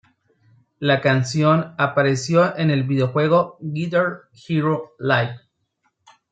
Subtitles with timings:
[0.79, 5.35] La canción apareció en el videojuego "Guitar Hero Live".